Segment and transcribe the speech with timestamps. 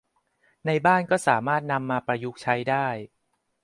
[0.65, 2.87] ในบ้านก็สามารถนำมาประยุกต์ใช้ได้